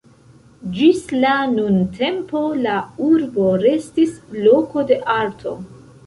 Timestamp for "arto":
5.17-5.55